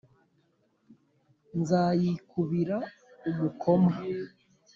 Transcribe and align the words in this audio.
nzay 1.59 2.01
ikubira 2.15 2.77
umukoma 3.29 3.93